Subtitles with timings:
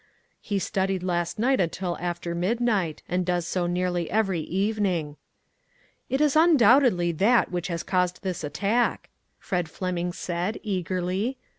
[0.41, 5.17] "He studied last night until after midnight, and does so nearly every evening."
[6.09, 11.37] "It is undoubtedly that which has caused this attack," Fred Fleming said, eagerly.